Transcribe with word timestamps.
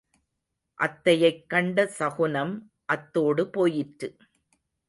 அத்தையைக் 0.79 1.49
கண்ட 1.49 1.85
சகுனம் 1.87 2.71
அத்தோடு 2.85 3.49
போயிற்று. 3.49 4.09